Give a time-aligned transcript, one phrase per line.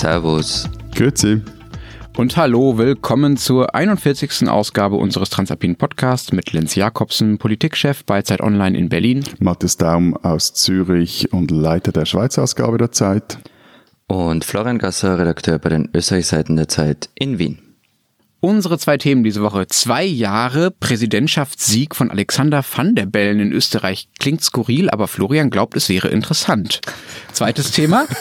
[0.00, 0.66] Servus.
[0.94, 1.42] Grüezi.
[2.16, 4.48] Und hallo, willkommen zur 41.
[4.48, 9.24] Ausgabe unseres Transalpinen Podcasts mit Lenz Jakobsen, Politikchef bei Zeit Online in Berlin.
[9.40, 13.40] Matthias Daum aus Zürich und Leiter der Schweizer Ausgabe der Zeit.
[14.06, 17.58] Und Florian Gasser, Redakteur bei den Österreichseiten der Zeit in Wien.
[18.40, 19.66] Unsere zwei Themen diese Woche.
[19.66, 24.08] Zwei Jahre Präsidentschaftssieg von Alexander van der Bellen in Österreich.
[24.18, 26.80] Klingt skurril, aber Florian glaubt, es wäre interessant.
[27.32, 28.06] Zweites Thema.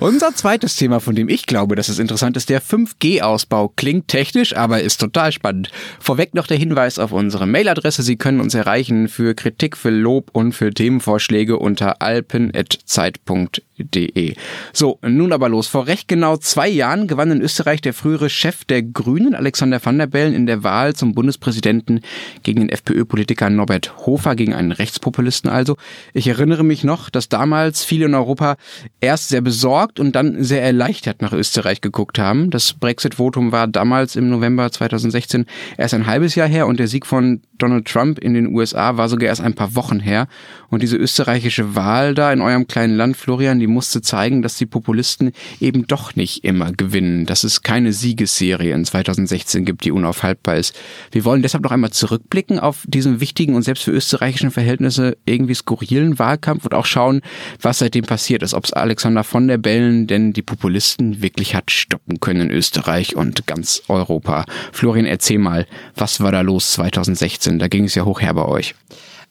[0.00, 3.72] Unser zweites Thema, von dem ich glaube, dass es interessant ist, der 5G-Ausbau.
[3.76, 5.70] Klingt technisch, aber ist total spannend.
[5.98, 8.02] Vorweg noch der Hinweis auf unsere Mailadresse.
[8.02, 14.34] Sie können uns erreichen für Kritik, für Lob und für Themenvorschläge unter alpen.zeit.de De.
[14.72, 15.68] So, nun aber los.
[15.68, 19.98] Vor recht genau zwei Jahren gewann in Österreich der frühere Chef der Grünen, Alexander van
[19.98, 22.00] der Bellen, in der Wahl zum Bundespräsidenten
[22.42, 25.76] gegen den FPÖ-Politiker Norbert Hofer, gegen einen Rechtspopulisten also.
[26.12, 28.56] Ich erinnere mich noch, dass damals viele in Europa
[29.00, 32.50] erst sehr besorgt und dann sehr erleichtert nach Österreich geguckt haben.
[32.50, 37.06] Das Brexit-Votum war damals im November 2016 erst ein halbes Jahr her und der Sieg
[37.06, 40.28] von Donald Trump in den USA war sogar erst ein paar Wochen her.
[40.70, 44.66] Und diese österreichische Wahl da in eurem kleinen Land, Florian, die musste zeigen, dass die
[44.66, 50.56] Populisten eben doch nicht immer gewinnen, dass es keine Siegesserie in 2016 gibt, die unaufhaltbar
[50.56, 50.78] ist.
[51.10, 55.54] Wir wollen deshalb noch einmal zurückblicken auf diesen wichtigen und selbst für österreichische Verhältnisse irgendwie
[55.54, 57.22] skurrilen Wahlkampf und auch schauen,
[57.60, 61.70] was seitdem passiert ist, ob es Alexander von der Bellen denn die Populisten wirklich hat
[61.70, 64.46] stoppen können in Österreich und ganz Europa.
[64.72, 67.58] Florian, erzähl mal, was war da los 2016?
[67.58, 68.74] Da ging es ja hoch her bei euch.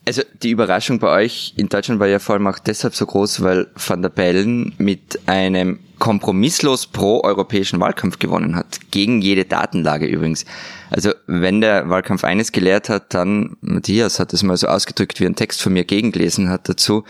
[0.05, 3.41] Also die Überraschung bei euch in Deutschland war ja vor allem auch deshalb so groß,
[3.41, 8.77] weil Van der Bellen mit einem kompromisslos pro-europäischen Wahlkampf gewonnen hat.
[8.91, 10.45] Gegen jede Datenlage übrigens.
[10.91, 15.25] Also wenn der Wahlkampf eines gelehrt hat, dann, Matthias hat es mal so ausgedrückt, wie
[15.25, 17.05] ein Text von mir gegengelesen hat dazu,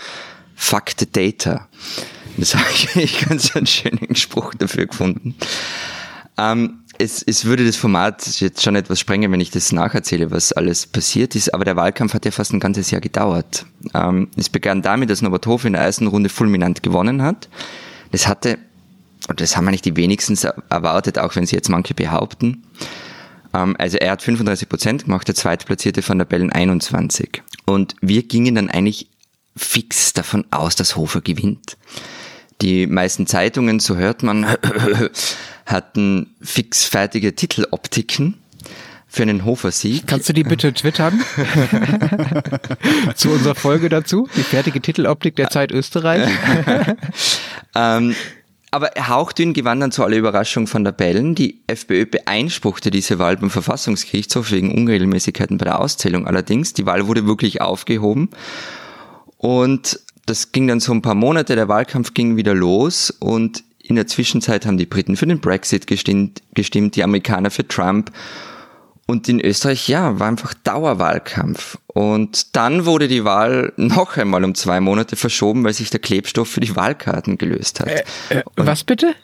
[0.55, 1.67] fuck the data.
[2.37, 2.65] Das habe
[2.95, 5.35] ich ganz einen schönen Spruch dafür gefunden.
[6.37, 10.51] Ähm, es, es würde das Format jetzt schon etwas sprengen, wenn ich das nacherzähle, was
[10.53, 13.65] alles passiert ist, aber der Wahlkampf hat ja fast ein ganzes Jahr gedauert.
[13.93, 17.49] Ähm, es begann damit, dass Norbert Hof in der ersten Runde fulminant gewonnen hat.
[18.11, 18.57] Das hatte,
[19.27, 22.63] und das haben eigentlich die wenigstens erwartet, auch wenn sie jetzt manche behaupten.
[23.53, 27.43] Ähm, also er hat 35 Prozent gemacht, der zweitplatzierte von der Bellen 21.
[27.65, 29.09] Und wir gingen dann eigentlich
[29.55, 31.77] fix davon aus, dass Hofer gewinnt.
[32.61, 34.45] Die meisten Zeitungen, so hört man,
[35.65, 38.35] hatten fixfertige Titeloptiken
[39.07, 40.07] für einen Hofer-Sieg.
[40.07, 41.21] Kannst du die bitte twittern?
[43.15, 44.27] Zu unserer Folge dazu?
[44.35, 46.27] Die fertige Titeloptik der Zeit Österreich?
[47.75, 48.15] ähm,
[48.69, 51.35] aber hauchdünn gewann dann zu aller Überraschung von der Bellen.
[51.35, 56.73] Die FPÖ beeinspruchte diese Wahl beim Verfassungsgerichtshof wegen Unregelmäßigkeiten bei der Auszählung allerdings.
[56.73, 58.29] Die Wahl wurde wirklich aufgehoben.
[59.37, 63.95] Und das ging dann so ein paar Monate, der Wahlkampf ging wieder los und in
[63.95, 68.11] der Zwischenzeit haben die Briten für den Brexit gestimmt, gestimmt die Amerikaner für Trump.
[69.09, 71.77] Und in Österreich, ja, war einfach Dauerwahlkampf.
[71.87, 76.49] Und dann wurde die Wahl noch einmal um zwei Monate verschoben, weil sich der Klebstoff
[76.49, 77.87] für die Wahlkarten gelöst hat.
[77.87, 79.15] Äh, äh, was bitte?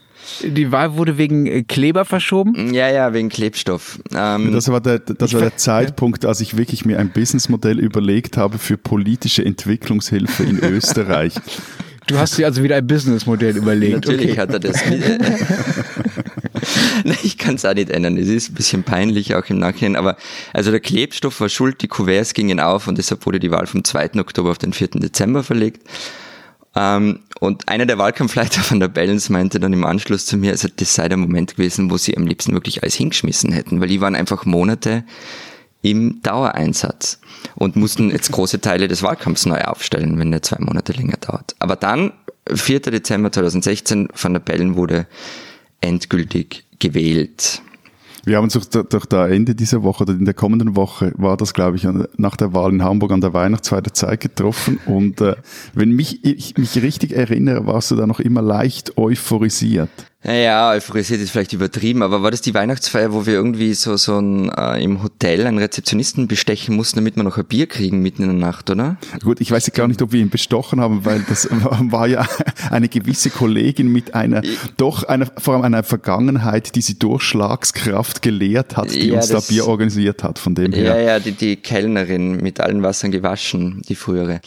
[0.42, 2.74] Die Wahl wurde wegen äh, Kleber verschoben?
[2.74, 4.00] Ja, ja, wegen Klebstoff.
[4.16, 8.38] Ähm, das war, der, das war der Zeitpunkt, als ich wirklich mir ein Businessmodell überlegt
[8.38, 11.34] habe für politische Entwicklungshilfe in Österreich.
[12.08, 13.94] Du hast dir also wieder ein Businessmodell überlegt.
[13.94, 14.40] Natürlich okay.
[14.40, 14.82] hat er das.
[17.24, 18.18] ich kann es auch nicht ändern.
[18.18, 19.96] Es ist ein bisschen peinlich auch im Nachhinein.
[19.96, 20.18] Aber
[20.54, 23.84] also der Klebstoff war schuld, die Kuverts gingen auf und deshalb wurde die Wahl vom
[23.84, 24.20] 2.
[24.20, 24.90] Oktober auf den 4.
[24.96, 25.88] Dezember verlegt.
[26.76, 30.68] Ähm, und einer der Wahlkampfleiter von der Balance meinte dann im Anschluss zu mir, also
[30.76, 34.02] das sei der Moment gewesen, wo sie am liebsten wirklich alles hingeschmissen hätten, weil die
[34.02, 35.04] waren einfach Monate
[35.82, 37.20] im Dauereinsatz
[37.56, 41.56] und mussten jetzt große Teile des Wahlkampfs neu aufstellen, wenn der zwei Monate länger dauert.
[41.60, 42.14] Aber dann,
[42.52, 42.80] 4.
[42.80, 45.08] Dezember 2016, von der Bellen wurde
[45.82, 47.62] endgültig gewählt.
[48.26, 51.36] Wir haben uns doch, doch da Ende dieser Woche oder in der kommenden Woche war
[51.36, 51.86] das, glaube ich,
[52.16, 54.80] nach der Wahl in Hamburg an der Weihnachtsfeier der Zeit getroffen.
[54.86, 55.36] Und äh,
[55.74, 59.90] wenn mich, ich mich richtig erinnere, warst du da noch immer leicht euphorisiert.
[60.26, 64.20] Naja, euphorisiert ist vielleicht übertrieben, aber war das die Weihnachtsfeier, wo wir irgendwie so, so
[64.20, 68.24] ein, äh, im Hotel einen Rezeptionisten bestechen mussten, damit wir noch ein Bier kriegen mitten
[68.24, 68.96] in der Nacht, oder?
[69.22, 72.26] Gut, ich weiß gar nicht, ob wir ihn bestochen haben, weil das war ja
[72.72, 78.22] eine gewisse Kollegin mit einer, ich, doch einer, vor allem einer Vergangenheit, die sie Durchschlagskraft
[78.22, 80.84] gelehrt hat, die ja, uns das, da Bier organisiert hat, von dem her.
[80.84, 84.40] Ja, ja, die, die Kellnerin mit allen Wassern gewaschen, die frühere.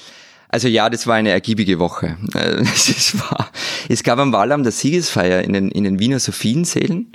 [0.48, 2.16] Also ja, das war eine ergiebige Woche.
[2.34, 3.50] Äh, es, war,
[3.88, 7.08] es gab am Wahlamt der Siegesfeier in den, in den Wiener Sophiensälen.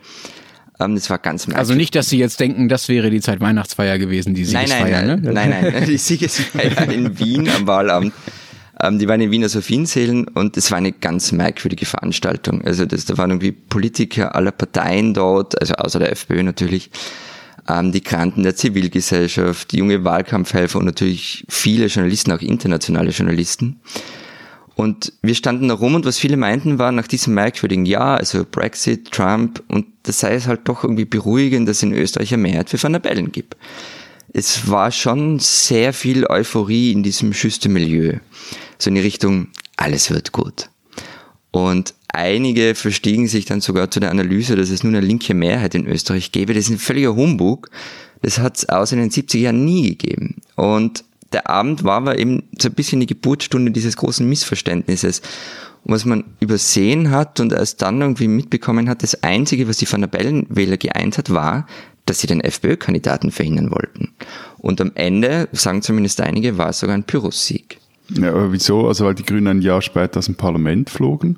[0.80, 1.60] Ähm, das war ganz merkwürdig.
[1.60, 5.08] Also nicht, dass Sie jetzt denken, das wäre die Zeit Weihnachtsfeier gewesen, die Siegesfeier, nein,
[5.08, 5.34] nein, ne?
[5.34, 8.14] Nein, nein, die Siegesfeier in Wien am Wahlamt.
[8.82, 12.64] Ähm, die waren in Wiener Sophiensälen und es war eine ganz merkwürdige Veranstaltung.
[12.64, 16.90] Also das, da waren irgendwie Politiker aller Parteien dort, also außer der FPÖ natürlich,
[17.68, 23.80] ähm, die Kranten der Zivilgesellschaft, junge Wahlkampfhelfer und natürlich viele Journalisten, auch internationale Journalisten.
[24.76, 28.46] Und wir standen da rum und was viele meinten war nach diesem merkwürdigen Jahr, also
[28.50, 32.42] Brexit, Trump, und das sei es halt doch irgendwie beruhigend, dass es in Österreich eine
[32.42, 33.58] Mehrheit für Van der Bellen gibt.
[34.34, 38.20] Es war schon sehr viel Euphorie in diesem Schüstermilieu.
[38.78, 40.70] So in die Richtung, alles wird gut.
[41.52, 45.76] Und einige verstiegen sich dann sogar zu der Analyse, dass es nun eine linke Mehrheit
[45.76, 46.54] in Österreich gäbe.
[46.54, 47.70] Das ist ein völliger Humbug.
[48.22, 50.36] Das hat es außer in den 70er Jahren nie gegeben.
[50.56, 51.04] Und
[51.34, 55.22] der Abend war aber eben so ein bisschen die Geburtsstunde dieses großen Missverständnisses.
[55.84, 59.92] Und was man übersehen hat und erst dann irgendwie mitbekommen hat, das Einzige, was die
[59.92, 61.66] Van der Bellen-Wähler geeint hat, war,
[62.06, 64.10] dass sie den FPÖ-Kandidaten verhindern wollten.
[64.60, 67.80] Und am Ende, sagen zumindest einige, war es sogar ein Pyrrhus-Sieg.
[68.10, 68.88] Ja, aber wieso?
[68.88, 71.38] Also weil die Grünen ein Jahr später aus dem Parlament flogen?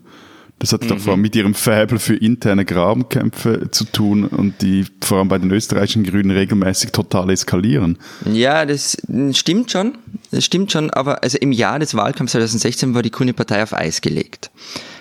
[0.63, 0.87] Das hat mhm.
[0.87, 5.27] doch vor allem mit ihrem Faible für interne Grabenkämpfe zu tun und die vor allem
[5.27, 7.97] bei den österreichischen Grünen regelmäßig total eskalieren.
[8.31, 8.95] Ja, das
[9.33, 9.97] stimmt schon.
[10.31, 13.73] Das stimmt schon, aber also im Jahr des Wahlkampfs 2016 war die Grüne Partei auf
[13.73, 14.51] Eis gelegt.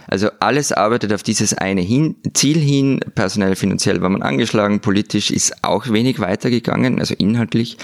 [0.08, 2.98] Also alles arbeitet auf dieses eine hin, Ziel hin.
[3.14, 7.76] Personell, finanziell war man angeschlagen, politisch ist auch wenig weitergegangen, also inhaltlich.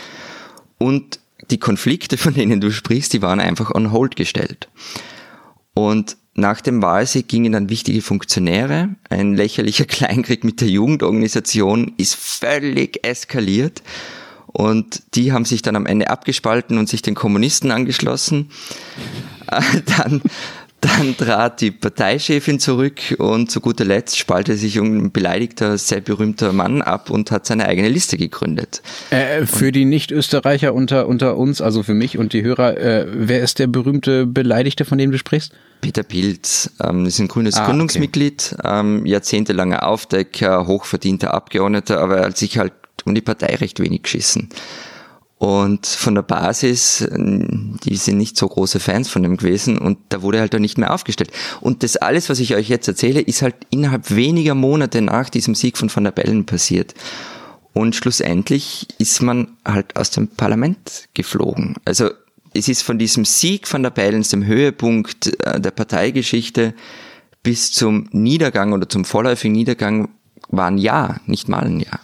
[0.79, 1.21] Und
[1.53, 4.69] die Konflikte, von denen du sprichst, die waren einfach on hold gestellt.
[5.75, 8.91] Und nach dem Wahlsieg gingen dann wichtige Funktionäre.
[9.11, 13.83] Ein lächerlicher Kleinkrieg mit der Jugendorganisation ist völlig eskaliert.
[14.47, 18.51] Und die haben sich dann am Ende abgespalten und sich den Kommunisten angeschlossen.
[19.97, 20.23] Dann
[20.81, 26.53] dann trat die Parteichefin zurück und zu guter Letzt spaltete sich ein beleidigter, sehr berühmter
[26.53, 28.83] Mann ab und hat seine eigene Liste gegründet.
[29.11, 33.41] Äh, für die Nicht-Österreicher unter, unter uns, also für mich und die Hörer, äh, wer
[33.41, 35.53] ist der berühmte Beleidigte, von dem du sprichst?
[35.81, 38.81] Peter Pilz, ähm, ist ein grünes ah, Gründungsmitglied, okay.
[38.81, 42.73] ähm, jahrzehntelanger Aufdecker, hochverdienter Abgeordneter, aber er hat sich halt
[43.05, 44.49] um die Partei recht wenig geschissen.
[45.39, 50.23] Und von der Basis, die sind nicht so große Fans von dem gewesen und da
[50.23, 51.31] wurde halt auch nicht mehr aufgestellt.
[51.61, 55.55] Und das alles, was ich euch jetzt erzähle, ist halt innerhalb weniger Monate nach diesem
[55.55, 56.95] Sieg von Van der Bellen passiert.
[57.73, 61.77] Und schlussendlich ist man halt aus dem Parlament geflogen.
[61.85, 62.11] Also
[62.53, 66.75] es ist von diesem Sieg von der Bellens, dem Höhepunkt äh, der Parteigeschichte,
[67.45, 70.09] bis zum Niedergang oder zum vorläufigen Niedergang
[70.49, 72.01] war ein Jahr, nicht mal ein Jahr.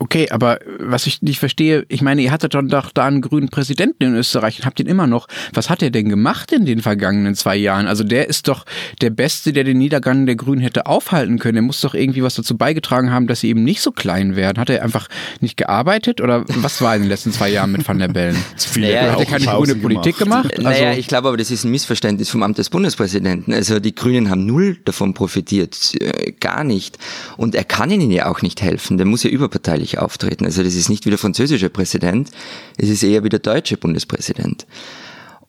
[0.00, 4.04] Okay, aber was ich nicht verstehe, ich meine, ihr hattet doch da einen grünen Präsidenten
[4.04, 5.26] in Österreich und habt ihn immer noch.
[5.52, 7.88] Was hat er denn gemacht in den vergangenen zwei Jahren?
[7.88, 8.64] Also der ist doch
[9.00, 11.56] der Beste, der den Niedergang der Grünen hätte aufhalten können.
[11.56, 14.60] Er muss doch irgendwie was dazu beigetragen haben, dass sie eben nicht so klein werden.
[14.60, 15.08] Hat er einfach
[15.40, 18.36] nicht gearbeitet oder was war in den letzten zwei Jahren mit Van der Bellen?
[18.76, 20.52] naja, hat er keine grüne Politik gemacht?
[20.52, 23.52] Also naja, ich glaube aber, das ist ein Missverständnis vom Amt des Bundespräsidenten.
[23.52, 26.98] Also die Grünen haben null davon profitiert, äh, gar nicht.
[27.36, 28.96] Und er kann ihnen ja auch nicht helfen.
[28.96, 30.44] Der muss ja überparteilich österreichisch auftreten.
[30.44, 32.30] Also das ist nicht wie der französische Präsident,
[32.76, 34.66] es ist eher wie der deutsche Bundespräsident.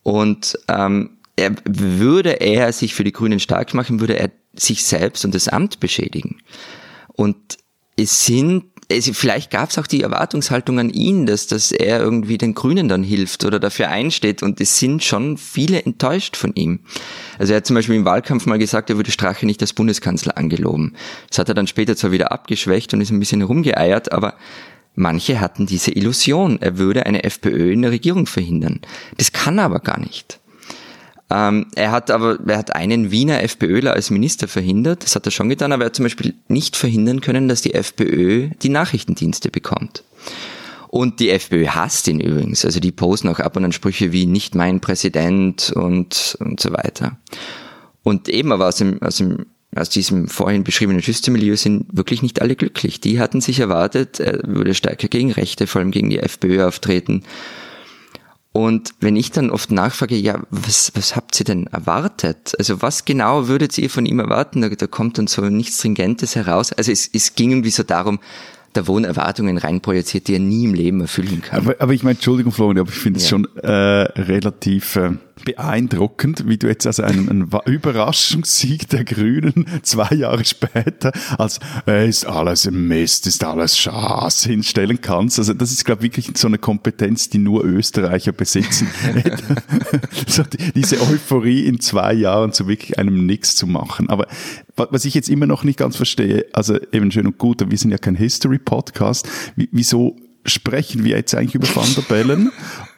[0.04, 5.26] Und ähm, er, würde er sich für die Grünen stark machen, würde er sich selbst
[5.26, 6.38] und das Amt beschädigen.
[7.16, 7.58] Und
[7.98, 12.40] es sind es, vielleicht gab es auch die Erwartungshaltung an ihn, dass, dass er irgendwie
[12.40, 16.80] den Grünen dann hilft oder dafür einsteht und es sind schon viele enttäuscht von ihm.
[17.38, 20.38] Also er hat zum Beispiel im Wahlkampf mal gesagt, er würde Strache nicht als Bundeskanzler
[20.38, 20.96] angeloben.
[21.30, 24.34] Das hat er dann später zwar wieder abgeschwächt und ist ein bisschen rumgeeiert, aber
[24.96, 28.82] manche hatten diese Illusion, er würde eine FPÖ in der Regierung verhindern.
[29.18, 30.40] Das kann er aber gar nicht.
[31.32, 35.32] Ähm, er hat aber, er hat einen Wiener FPÖler als Minister verhindert, das hat er
[35.32, 39.50] schon getan, aber er hat zum Beispiel nicht verhindern können, dass die FPÖ die Nachrichtendienste
[39.50, 40.04] bekommt.
[40.88, 42.66] Und die FPÖ hasst ihn übrigens.
[42.66, 46.74] Also die posten auch ab und an Sprüche wie nicht mein Präsident und, und so
[46.74, 47.20] weiter.
[48.02, 49.46] Und eben aber aus dem, aus dem
[49.76, 53.00] aus diesem vorhin beschriebenen Schüstermilieu sind wirklich nicht alle glücklich.
[53.02, 57.24] Die hatten sich erwartet, er würde stärker gegen Rechte, vor allem gegen die FPÖ auftreten.
[58.60, 62.56] Und wenn ich dann oft nachfrage, ja, was, was habt ihr denn erwartet?
[62.60, 64.60] Also was genau würdet ihr von ihm erwarten?
[64.60, 66.74] Da, da kommt dann so nichts Stringentes heraus.
[66.74, 68.20] Also es, es ging irgendwie so darum,
[68.74, 71.62] da wurden Erwartungen reinprojiziert, die er nie im Leben erfüllen kann.
[71.62, 73.30] Aber, aber ich meine, Entschuldigung, Florian, aber ich finde es ja.
[73.30, 75.12] schon äh, relativ äh,
[75.46, 82.08] beeindruckend, wie du jetzt also einen, einen Überraschungssieg der Grünen zwei Jahre später als äh,
[82.08, 85.40] ist alles Mist, ist alles Schaß hinstellen kannst.
[85.40, 88.88] Also das ist, glaube ich, wirklich so eine Kompetenz, die nur Österreicher besitzen.
[90.28, 94.10] so die, diese Euphorie in zwei Jahren zu wirklich einem Nix zu machen.
[94.10, 94.28] Aber
[94.76, 97.92] was ich jetzt immer noch nicht ganz verstehe, also eben schön und gut, wir sind
[97.92, 100.16] ja kein History-Podcast, wieso
[100.46, 102.52] sprechen wir jetzt eigentlich über Van der Bellen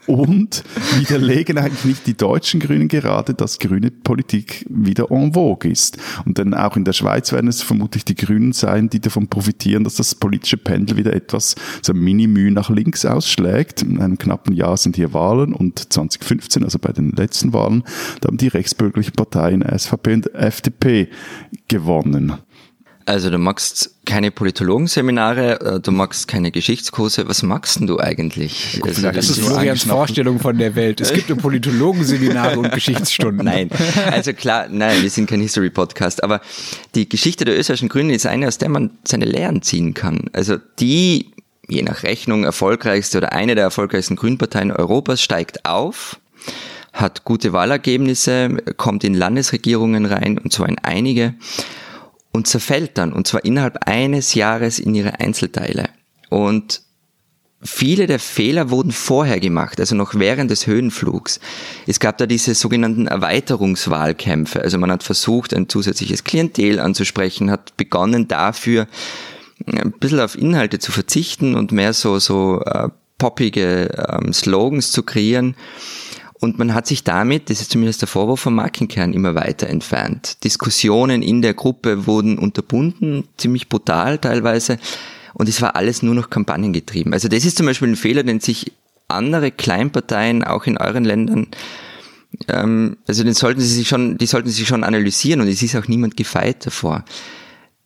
[0.08, 0.64] Und
[0.98, 5.98] widerlegen eigentlich nicht die deutschen Grünen gerade, dass grüne Politik wieder en vogue ist.
[6.26, 9.84] Und dann auch in der Schweiz werden es vermutlich die Grünen sein, die davon profitieren,
[9.84, 13.84] dass das politische Pendel wieder etwas so mini-müh nach links ausschlägt.
[13.84, 17.84] In einem knappen Jahr sind hier Wahlen und 2015, also bei den letzten Wahlen,
[18.22, 21.10] da haben die rechtsbürgerlichen Parteien SVP und FDP
[21.68, 22.34] gewonnen.
[23.06, 27.28] Also du magst keine Politologenseminare, äh, du magst keine Geschichtskurse.
[27.28, 28.82] Was magst denn du eigentlich?
[28.84, 31.02] Also, das ist Florians Vorstellung von der Welt.
[31.02, 33.46] Es gibt nur Politologenseminare und Geschichtsstunden.
[33.46, 33.70] Nein,
[34.12, 36.42] also klar, nein, wir sind kein History-Podcast, aber
[36.96, 40.30] die Geschichte der österreichischen Grünen ist eine, aus der man seine Lehren ziehen kann.
[40.34, 41.32] Also die,
[41.68, 46.20] je nach Rechnung, erfolgreichste oder eine der erfolgreichsten Grünparteien Europas steigt auf,
[46.94, 51.34] hat gute Wahlergebnisse, kommt in Landesregierungen rein und zwar in einige
[52.32, 55.90] und zerfällt dann, und zwar innerhalb eines Jahres in ihre Einzelteile.
[56.30, 56.82] Und
[57.62, 61.40] viele der Fehler wurden vorher gemacht, also noch während des Höhenflugs.
[61.88, 64.62] Es gab da diese sogenannten Erweiterungswahlkämpfe.
[64.62, 68.88] Also man hat versucht, ein zusätzliches Klientel anzusprechen, hat begonnen dafür,
[69.66, 75.04] ein bisschen auf Inhalte zu verzichten und mehr so, so äh, poppige ähm, Slogans zu
[75.04, 75.56] kreieren.
[76.42, 80.44] Und man hat sich damit, das ist zumindest der Vorwurf vom Markenkern, immer weiter entfernt.
[80.44, 84.80] Diskussionen in der Gruppe wurden unterbunden, ziemlich brutal teilweise.
[85.34, 87.14] Und es war alles nur noch kampagnengetrieben.
[87.14, 88.74] Also das ist zum Beispiel ein Fehler, den sich
[89.08, 91.48] andere Kleinparteien auch in euren Ländern
[92.48, 95.76] ähm, also den sollten sie sich schon, die sollten sie schon analysieren und es ist
[95.76, 97.04] auch niemand gefeit davor.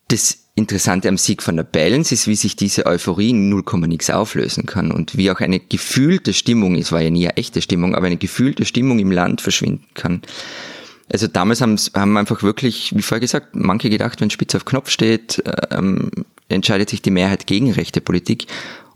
[0.07, 4.09] Das Interessante am Sieg von der Balance ist, wie sich diese Euphorie in 0, nix
[4.09, 7.93] auflösen kann und wie auch eine gefühlte Stimmung, es war ja nie eine echte Stimmung,
[7.93, 10.21] aber eine gefühlte Stimmung im Land verschwinden kann.
[11.11, 14.89] Also damals haben, haben einfach wirklich, wie vorher gesagt, manche gedacht, wenn Spitz auf Knopf
[14.89, 16.09] steht, ähm,
[16.47, 18.47] entscheidet sich die Mehrheit gegen rechte Politik.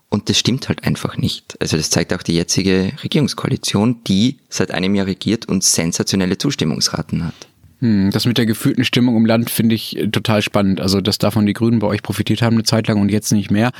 [0.08, 1.58] Und das stimmt halt einfach nicht.
[1.60, 7.26] Also das zeigt auch die jetzige Regierungskoalition, die seit einem Jahr regiert und sensationelle Zustimmungsraten
[7.26, 7.49] hat.
[7.80, 10.82] Hm, das mit der gefühlten Stimmung im Land finde ich äh, total spannend.
[10.82, 13.52] Also, dass davon die Grünen bei euch profitiert haben eine Zeit lang und jetzt nicht
[13.52, 13.72] mehr.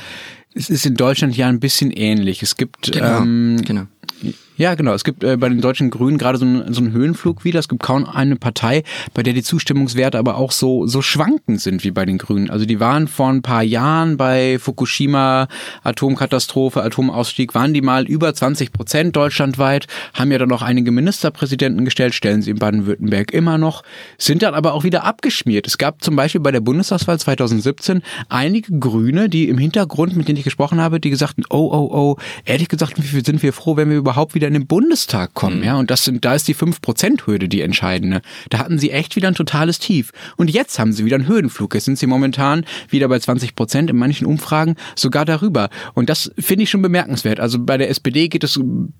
[0.54, 2.42] Es ist in Deutschland ja ein bisschen ähnlich.
[2.42, 3.86] Es gibt genau, ähm, genau.
[4.60, 4.92] Ja, genau.
[4.92, 7.58] Es gibt äh, bei den deutschen Grünen gerade so, ein, so einen Höhenflug wieder.
[7.58, 8.82] Es gibt kaum eine Partei,
[9.14, 12.50] bei der die Zustimmungswerte aber auch so, so schwankend sind wie bei den Grünen.
[12.50, 15.48] Also die waren vor ein paar Jahren bei Fukushima,
[15.82, 21.86] Atomkatastrophe, Atomausstieg, waren die mal über 20 Prozent deutschlandweit, haben ja dann noch einige Ministerpräsidenten
[21.86, 23.82] gestellt, stellen sie in Baden-Württemberg immer noch,
[24.18, 25.68] sind dann aber auch wieder abgeschmiert.
[25.68, 30.36] Es gab zum Beispiel bei der Bundestagswahl 2017 einige Grüne, die im Hintergrund, mit denen
[30.36, 33.88] ich gesprochen habe, die gesagt oh, oh, oh, ehrlich gesagt, wie sind wir froh, wenn
[33.88, 35.64] wir überhaupt wieder in den Bundestag kommen, mhm.
[35.64, 38.20] ja, und das sind, da ist die 5%-Hürde die entscheidende.
[38.50, 40.10] Da hatten sie echt wieder ein totales Tief.
[40.36, 41.72] Und jetzt haben sie wieder einen Höhenflug.
[41.74, 45.70] Jetzt sind sie momentan wieder bei 20 Prozent, in manchen Umfragen sogar darüber.
[45.94, 47.38] Und das finde ich schon bemerkenswert.
[47.38, 48.58] Also bei der SPD geht es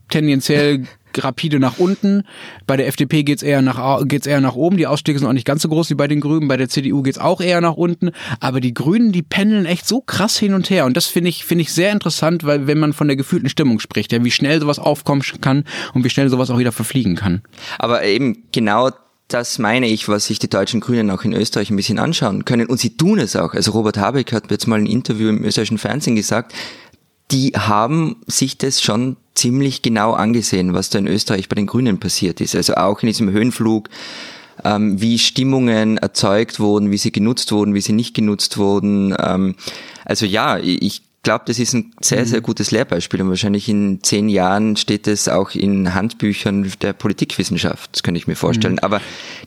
[0.08, 0.84] tendenziell
[1.18, 2.24] rapide nach unten.
[2.66, 4.76] Bei der FDP geht's eher nach geht's eher nach oben.
[4.76, 6.48] Die Ausstiege sind auch nicht ganz so groß wie bei den Grünen.
[6.48, 8.10] Bei der CDU geht's auch eher nach unten.
[8.40, 10.86] Aber die Grünen, die pendeln echt so krass hin und her.
[10.86, 13.80] Und das finde ich finde ich sehr interessant, weil wenn man von der gefühlten Stimmung
[13.80, 15.64] spricht, ja, wie schnell sowas aufkommen kann
[15.94, 17.42] und wie schnell sowas auch wieder verfliegen kann.
[17.78, 18.90] Aber eben genau
[19.32, 22.66] das meine ich, was sich die deutschen Grünen auch in Österreich ein bisschen anschauen können.
[22.66, 23.54] Und sie tun es auch.
[23.54, 26.52] Also Robert Habeck hat jetzt mal ein Interview im österreichischen Fernsehen gesagt,
[27.30, 32.00] die haben sich das schon ziemlich genau angesehen, was da in Österreich bei den Grünen
[32.00, 32.54] passiert ist.
[32.54, 33.88] Also auch in diesem Höhenflug,
[34.64, 39.14] ähm, wie Stimmungen erzeugt wurden, wie sie genutzt wurden, wie sie nicht genutzt wurden.
[39.18, 39.54] Ähm,
[40.04, 42.44] also ja, ich glaube, das ist ein sehr, sehr mhm.
[42.44, 48.02] gutes Lehrbeispiel und wahrscheinlich in zehn Jahren steht es auch in Handbüchern der Politikwissenschaft, das
[48.02, 48.74] könnte ich mir vorstellen.
[48.74, 48.80] Mhm.
[48.80, 49.00] Aber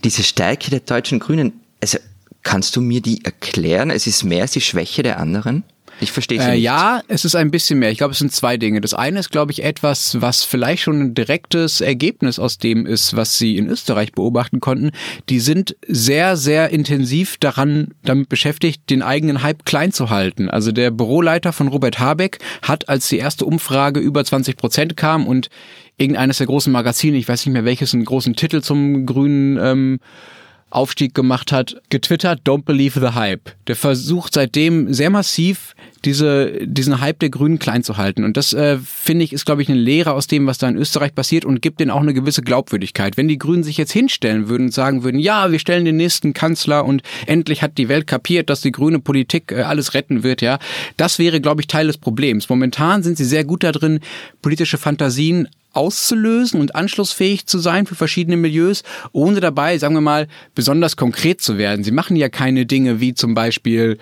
[0.03, 1.97] diese Stärke der deutschen Grünen, also
[2.43, 3.89] kannst du mir die erklären?
[3.89, 5.63] Es ist mehr als die Schwäche der anderen?
[5.99, 7.91] Ich verstehe äh, Ja, es ist ein bisschen mehr.
[7.91, 8.81] Ich glaube, es sind zwei Dinge.
[8.81, 13.15] Das eine ist, glaube ich, etwas, was vielleicht schon ein direktes Ergebnis aus dem ist,
[13.15, 14.91] was Sie in Österreich beobachten konnten.
[15.29, 20.49] Die sind sehr, sehr intensiv daran, damit beschäftigt, den eigenen Hype klein zu halten.
[20.49, 25.27] Also der Büroleiter von Robert Habeck hat, als die erste Umfrage über 20 Prozent kam
[25.27, 25.49] und
[25.97, 29.99] irgendeines der großen Magazine, ich weiß nicht mehr welches, einen großen Titel zum grünen ähm,
[30.73, 33.51] Aufstieg gemacht hat, getwittert, don't believe the hype.
[33.67, 38.23] Der versucht seitdem sehr massiv diese, diesen Hype der Grünen klein zu halten.
[38.23, 40.75] Und das, äh, finde ich, ist, glaube ich, eine Lehre aus dem, was da in
[40.75, 43.17] Österreich passiert und gibt denen auch eine gewisse Glaubwürdigkeit.
[43.17, 46.33] Wenn die Grünen sich jetzt hinstellen würden und sagen würden, ja, wir stellen den nächsten
[46.33, 50.41] Kanzler und endlich hat die Welt kapiert, dass die grüne Politik äh, alles retten wird,
[50.41, 50.59] ja,
[50.97, 52.49] das wäre, glaube ich, Teil des Problems.
[52.49, 53.99] Momentan sind sie sehr gut da drin,
[54.41, 60.27] politische Fantasien auszulösen und anschlussfähig zu sein für verschiedene Milieus, ohne dabei, sagen wir mal,
[60.55, 61.83] besonders konkret zu werden.
[61.83, 63.97] Sie machen ja keine Dinge wie zum Beispiel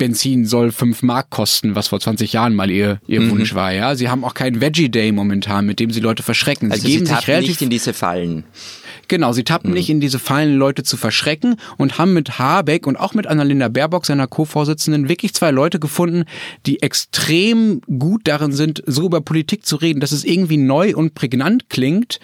[0.00, 3.32] Benzin soll 5 Mark kosten, was vor 20 Jahren mal ihr, ihr mhm.
[3.32, 3.70] Wunsch war.
[3.70, 6.72] Ja, sie haben auch keinen Veggie Day momentan, mit dem sie Leute verschrecken.
[6.72, 8.44] Also sie geben sie sich relativ nicht in diese Fallen.
[9.10, 9.74] Genau, sie tappen mhm.
[9.74, 13.66] nicht in diese Fallen, Leute zu verschrecken und haben mit Habeck und auch mit Annalena
[13.66, 16.26] Baerbock, seiner Co-Vorsitzenden, wirklich zwei Leute gefunden,
[16.64, 21.16] die extrem gut darin sind, so über Politik zu reden, dass es irgendwie neu und
[21.16, 22.20] prägnant klingt,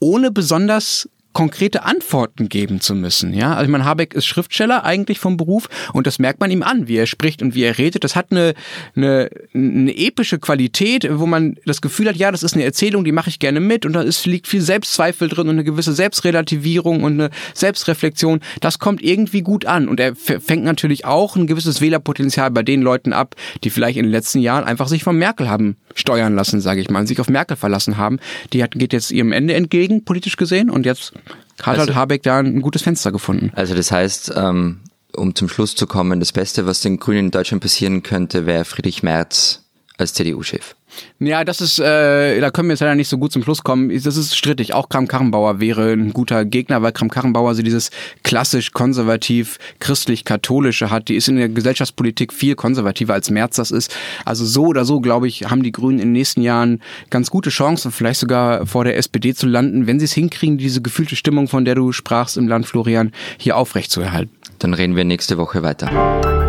[0.00, 3.34] ohne besonders konkrete Antworten geben zu müssen.
[3.34, 6.88] Ja, also meine, Habeck ist Schriftsteller eigentlich vom Beruf und das merkt man ihm an,
[6.88, 8.04] wie er spricht und wie er redet.
[8.04, 8.54] Das hat eine,
[8.96, 13.12] eine, eine epische Qualität, wo man das Gefühl hat, ja, das ist eine Erzählung, die
[13.12, 17.02] mache ich gerne mit und da ist, liegt viel Selbstzweifel drin und eine gewisse Selbstrelativierung
[17.02, 18.40] und eine Selbstreflexion.
[18.60, 22.80] Das kommt irgendwie gut an und er fängt natürlich auch ein gewisses Wählerpotenzial bei den
[22.80, 26.60] Leuten ab, die vielleicht in den letzten Jahren einfach sich von Merkel haben steuern lassen,
[26.60, 28.18] sage ich mal, sich auf Merkel verlassen haben.
[28.52, 31.12] Die hat, geht jetzt ihrem Ende entgegen, politisch gesehen und jetzt
[31.58, 33.52] hat halt also, halt Habeck da ein gutes Fenster gefunden.
[33.54, 34.80] Also das heißt, ähm,
[35.14, 38.64] um zum Schluss zu kommen, das Beste, was den Grünen in Deutschland passieren könnte, wäre
[38.64, 39.63] Friedrich Merz
[39.96, 40.74] als CDU-Chef.
[41.18, 43.90] Ja, das ist, äh, da können wir jetzt leider nicht so gut zum Schluss kommen.
[44.02, 44.74] Das ist strittig.
[44.74, 47.90] Auch Kram-Karrenbauer wäre ein guter Gegner, weil Kram-Karrenbauer so dieses
[48.22, 51.08] klassisch konservativ christlich-katholische hat.
[51.08, 53.96] Die ist in der Gesellschaftspolitik viel konservativer als Merz das ist.
[54.24, 57.50] Also so oder so, glaube ich, haben die Grünen in den nächsten Jahren ganz gute
[57.50, 61.48] Chancen, vielleicht sogar vor der SPD zu landen, wenn sie es hinkriegen, diese gefühlte Stimmung,
[61.48, 64.32] von der du sprachst im Land Florian, hier aufrechtzuerhalten.
[64.58, 66.43] Dann reden wir nächste Woche weiter.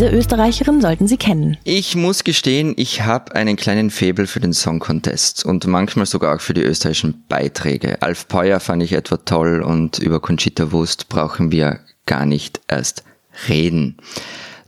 [0.00, 1.58] Diese Österreicherin sollten Sie kennen.
[1.62, 6.34] Ich muss gestehen, ich habe einen kleinen Faible für den Song Contest und manchmal sogar
[6.34, 8.00] auch für die österreichischen Beiträge.
[8.00, 13.04] Alf Peuer fand ich etwa toll und über Conchita Wurst brauchen wir gar nicht erst
[13.46, 13.98] reden.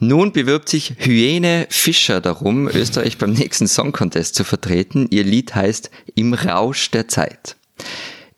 [0.01, 5.07] Nun bewirbt sich Hyäne Fischer darum, Österreich beim nächsten Song Contest zu vertreten.
[5.09, 7.57] Ihr Lied heißt Im Rausch der Zeit.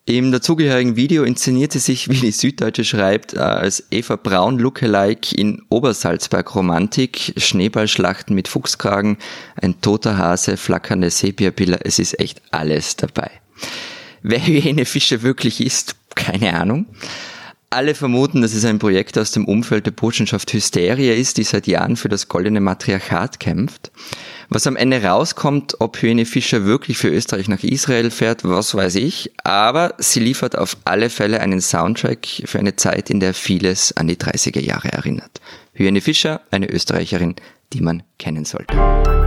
[0.07, 5.35] Im dazugehörigen Video inszeniert sie sich, wie die Süddeutsche schreibt, äh, als Eva Braun Lookalike
[5.35, 9.17] in Obersalzberg Romantik, Schneeballschlachten mit Fuchskragen,
[9.57, 13.31] ein toter Hase, flackernde Sepia-Bilder, es ist echt alles dabei.
[14.23, 16.87] Wer Hyäne Fischer wirklich ist, keine Ahnung.
[17.75, 21.67] Alle vermuten, dass es ein Projekt aus dem Umfeld der Botschaft Hysteria ist, die seit
[21.67, 23.91] Jahren für das goldene Matriarchat kämpft.
[24.49, 28.95] Was am Ende rauskommt, ob Hyäne Fischer wirklich für Österreich nach Israel fährt, was weiß
[28.95, 29.33] ich.
[29.43, 34.07] Aber sie liefert auf alle Fälle einen Soundtrack für eine Zeit, in der vieles an
[34.07, 35.41] die 30er Jahre erinnert.
[35.73, 37.35] Hyäne Fischer, eine Österreicherin,
[37.73, 39.24] die man kennen sollte.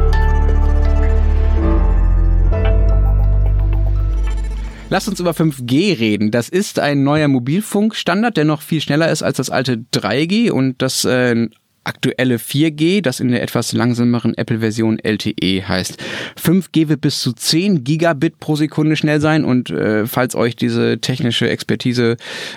[4.90, 6.32] Lass uns über 5G reden.
[6.32, 10.82] Das ist ein neuer Mobilfunkstandard, der noch viel schneller ist als das alte 3G und
[10.82, 11.50] das äh,
[11.84, 16.02] aktuelle 4G, das in der etwas langsameren Apple-Version LTE heißt.
[16.42, 21.00] 5G wird bis zu 10 Gigabit pro Sekunde schnell sein und äh, falls euch diese
[21.00, 22.16] technische Expertise,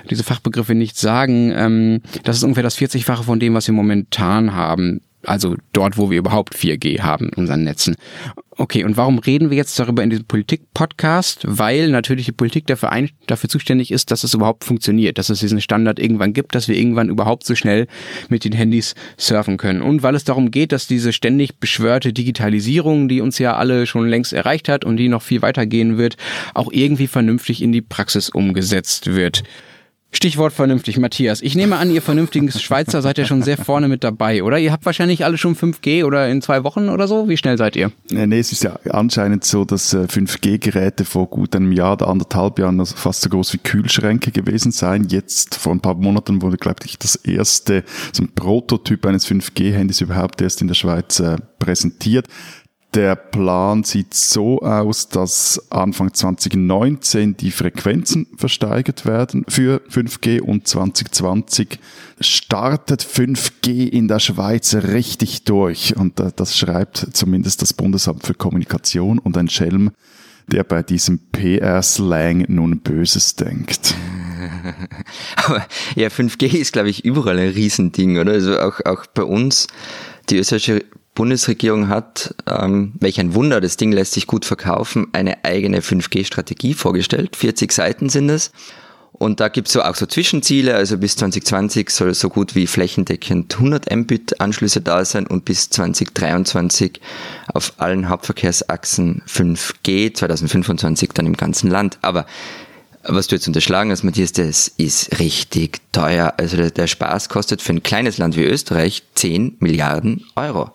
[0.08, 4.54] diese Fachbegriffe nicht sagen, ähm, das ist ungefähr das 40-fache von dem, was wir momentan
[4.54, 5.00] haben.
[5.24, 7.96] Also dort, wo wir überhaupt 4G haben in unseren Netzen.
[8.56, 11.44] Okay, und warum reden wir jetzt darüber in diesem Politik-Podcast?
[11.46, 15.40] Weil natürlich die Politik dafür, ein, dafür zuständig ist, dass es überhaupt funktioniert, dass es
[15.40, 17.87] diesen Standard irgendwann gibt, dass wir irgendwann überhaupt so schnell
[18.28, 19.80] mit den Handys surfen können.
[19.80, 24.09] Und weil es darum geht, dass diese ständig beschwörte Digitalisierung, die uns ja alle schon
[24.09, 26.16] längst erreicht hat und die noch viel weitergehen wird,
[26.52, 29.42] auch irgendwie vernünftig in die Praxis umgesetzt wird.
[30.12, 31.40] Stichwort vernünftig, Matthias.
[31.40, 34.58] Ich nehme an, ihr vernünftigen Schweizer seid ja schon sehr vorne mit dabei, oder?
[34.58, 37.28] Ihr habt wahrscheinlich alle schon 5G oder in zwei Wochen oder so?
[37.28, 37.92] Wie schnell seid ihr?
[38.10, 42.08] Nee, nee es ist ja anscheinend so, dass 5G-Geräte äh, vor gut einem Jahr oder
[42.08, 45.06] anderthalb Jahren also fast so groß wie Kühlschränke gewesen seien.
[45.08, 50.00] Jetzt, vor ein paar Monaten, wurde, glaube ich, das erste, so ein Prototyp eines 5G-Handys
[50.00, 52.26] überhaupt erst in der Schweiz äh, präsentiert.
[52.94, 60.66] Der Plan sieht so aus, dass Anfang 2019 die Frequenzen versteigert werden für 5G und
[60.66, 61.79] 2020
[62.20, 65.96] startet 5G in der Schweiz richtig durch.
[65.96, 69.92] Und äh, das schreibt zumindest das Bundesamt für Kommunikation und ein Schelm,
[70.48, 73.94] der bei diesem PR-Slang nun Böses denkt.
[75.37, 78.33] Aber ja, 5G ist, glaube ich, überall ein Riesending, oder?
[78.33, 79.68] Also auch, auch bei uns,
[80.29, 85.44] die österreichische Bundesregierung hat, ähm, welch ein Wunder, das Ding lässt sich gut verkaufen, eine
[85.44, 87.36] eigene 5G-Strategie vorgestellt.
[87.36, 88.52] 40 Seiten sind es.
[89.12, 93.54] Und da gibt's so auch so Zwischenziele, also bis 2020 soll so gut wie flächendeckend
[93.54, 97.00] 100 Mbit-Anschlüsse da sein und bis 2023
[97.52, 101.98] auf allen Hauptverkehrsachsen 5G, 2025 dann im ganzen Land.
[102.00, 102.24] Aber
[103.04, 106.34] was du jetzt unterschlagen hast, Matthias, das ist richtig teuer.
[106.36, 110.70] Also der, der Spaß kostet für ein kleines Land wie Österreich 10 Milliarden Euro.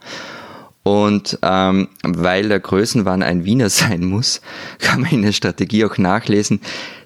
[0.83, 4.41] Und ähm, weil der Größenwahn ein Wiener sein muss,
[4.79, 6.61] kann man in der Strategie auch nachlesen,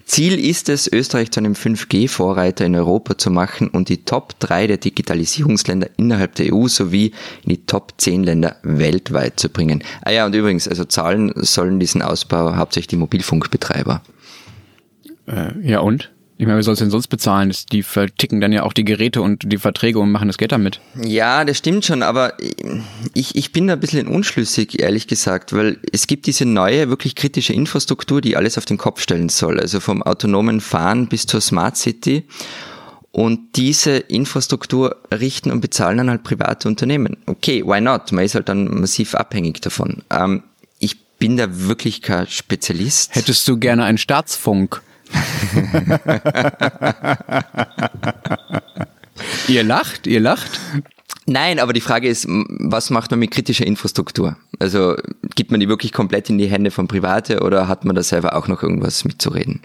[0.09, 4.65] Ziel ist es, Österreich zu einem 5G-Vorreiter in Europa zu machen und die Top 3
[4.65, 9.83] der Digitalisierungsländer innerhalb der EU sowie in die Top 10 Länder weltweit zu bringen.
[10.01, 14.01] Ah ja, und übrigens, also zahlen sollen diesen Ausbau hauptsächlich die Mobilfunkbetreiber.
[15.29, 16.11] Äh, ja und?
[16.37, 17.53] Ich meine, wer soll es denn sonst bezahlen?
[17.73, 20.79] Die verticken dann ja auch die Geräte und die Verträge und machen das Geld damit.
[21.03, 22.37] Ja, das stimmt schon, aber
[23.13, 27.15] ich, ich bin da ein bisschen unschlüssig, ehrlich gesagt, weil es gibt diese neue, wirklich
[27.15, 29.59] kritische Infrastruktur, die alles auf den Kopf stellen soll.
[29.59, 32.23] Also vom autonomen Fahren bis zur Smart City.
[33.11, 37.17] Und diese Infrastruktur richten und bezahlen dann halt private Unternehmen.
[37.25, 38.13] Okay, why not?
[38.13, 40.03] Man ist halt dann massiv abhängig davon.
[40.09, 40.43] Ähm,
[40.79, 43.13] ich bin da wirklich kein Spezialist.
[43.13, 44.81] Hättest du gerne einen Staatsfunk?
[49.47, 50.59] ihr lacht, ihr lacht.
[51.25, 54.37] Nein, aber die Frage ist, was macht man mit kritischer Infrastruktur?
[54.57, 54.95] Also
[55.35, 58.35] gibt man die wirklich komplett in die Hände von Private oder hat man da selber
[58.35, 59.61] auch noch irgendwas mitzureden?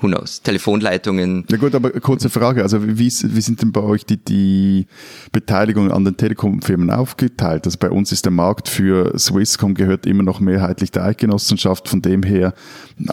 [0.00, 1.44] Who knows, Telefonleitungen.
[1.50, 4.86] Ja gut, aber kurze Frage, also wie, wie sind denn bei euch die, die
[5.32, 7.66] Beteiligungen an den Telekom-Firmen aufgeteilt?
[7.66, 12.02] Also bei uns ist der Markt für Swisscom gehört immer noch mehrheitlich der Eidgenossenschaft, von
[12.02, 12.54] dem her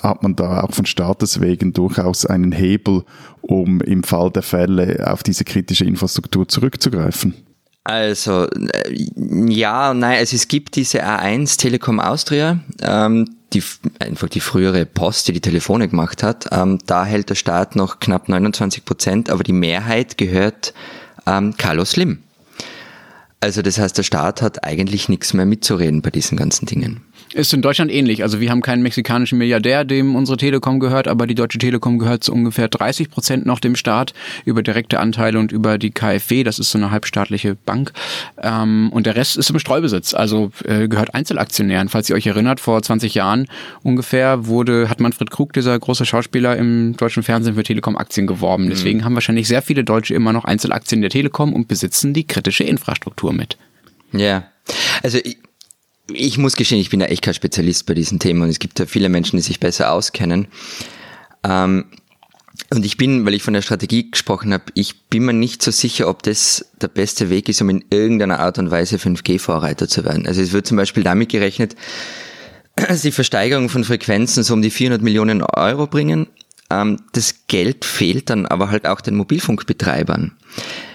[0.01, 3.03] hat man da auch von Staates wegen durchaus einen Hebel,
[3.41, 7.33] um im Fall der Fälle auf diese kritische Infrastruktur zurückzugreifen.
[7.83, 8.93] Also äh,
[9.49, 13.63] ja, nein, also es gibt diese A1 Telekom Austria, ähm, die,
[13.99, 17.99] einfach die frühere Post, die die Telefone gemacht hat, ähm, da hält der Staat noch
[17.99, 20.73] knapp 29 Prozent, aber die Mehrheit gehört
[21.25, 22.23] ähm, Carlos Slim.
[23.39, 27.01] Also das heißt, der Staat hat eigentlich nichts mehr mitzureden bei diesen ganzen Dingen.
[27.33, 28.23] Ist in Deutschland ähnlich.
[28.23, 32.23] Also wir haben keinen mexikanischen Milliardär, dem unsere Telekom gehört, aber die Deutsche Telekom gehört
[32.23, 36.59] zu ungefähr 30 Prozent noch dem Staat über direkte Anteile und über die KfW, das
[36.59, 37.93] ist so eine halbstaatliche Bank.
[38.41, 41.87] Ähm, und der Rest ist im Streubesitz, also äh, gehört Einzelaktionären.
[41.87, 43.47] Falls ihr euch erinnert, vor 20 Jahren
[43.81, 48.65] ungefähr wurde, hat Manfred Krug, dieser große Schauspieler im deutschen Fernsehen für Telekom-Aktien geworben.
[48.65, 48.69] Mhm.
[48.69, 49.05] Deswegen mhm.
[49.05, 53.31] haben wahrscheinlich sehr viele Deutsche immer noch Einzelaktien der Telekom und besitzen die kritische Infrastruktur
[53.31, 53.57] mit.
[54.11, 54.43] Ja,
[55.03, 55.19] also
[56.15, 58.79] ich muss gestehen, ich bin da echt kein Spezialist bei diesem Thema und es gibt
[58.79, 60.47] ja viele Menschen, die sich besser auskennen.
[61.43, 61.85] Ähm,
[62.69, 65.71] und ich bin, weil ich von der Strategie gesprochen habe, ich bin mir nicht so
[65.71, 70.05] sicher, ob das der beste Weg ist, um in irgendeiner Art und Weise 5G-Vorreiter zu
[70.05, 70.27] werden.
[70.27, 71.75] Also es wird zum Beispiel damit gerechnet,
[72.75, 76.27] dass die Versteigerung von Frequenzen so um die 400 Millionen Euro bringen
[77.13, 80.31] das Geld fehlt dann aber halt auch den Mobilfunkbetreibern.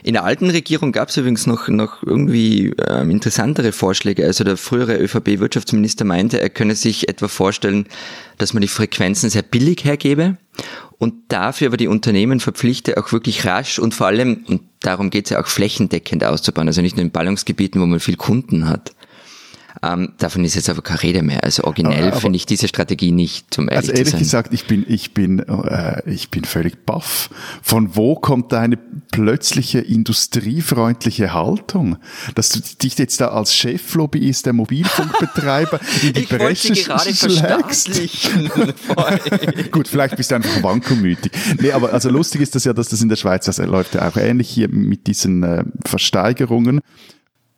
[0.03, 4.25] In der alten Regierung gab es übrigens noch, noch irgendwie ähm, interessantere Vorschläge.
[4.25, 7.87] Also der frühere ÖVP-Wirtschaftsminister meinte, er könne sich etwa vorstellen,
[8.39, 10.37] dass man die Frequenzen sehr billig hergebe
[10.99, 15.27] und dafür aber die Unternehmen verpflichte, auch wirklich rasch und vor allem, und darum geht
[15.27, 18.96] es ja auch flächendeckend auszubauen, also nicht nur in Ballungsgebieten, wo man viel Kunden hat.
[19.87, 21.45] Ähm, davon ist jetzt aber keine Rede mehr.
[21.45, 25.15] Also originell finde ich diese Strategie nicht, zum ehrlich Also ehrlich gesagt, ich bin, ich
[25.15, 27.31] bin, äh, ich bin völlig baff.
[27.63, 31.99] Von wo kommt deine plötzliche industriefreundliche Haltung?
[32.35, 37.07] Dass du dich jetzt da als Cheflobbyist der Mobilfunkbetreiber in die ich Bresche gerade?
[39.71, 41.33] Gut, vielleicht bist du einfach wankelmütig.
[41.61, 44.09] Nee, aber also lustig ist das ja, dass das in der Schweiz, das läuft ja
[44.09, 46.81] auch ähnlich hier mit diesen äh, Versteigerungen